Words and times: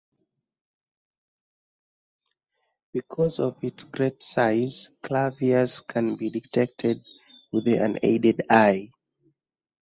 Because 2.91 3.39
of 3.39 3.63
its 3.63 3.83
great 3.83 4.23
size, 4.23 4.89
Clavius 5.03 5.81
can 5.81 6.15
be 6.15 6.31
detected 6.31 7.05
with 7.51 7.65
the 7.65 7.75
unaided 7.75 8.41
eye. 8.49 8.89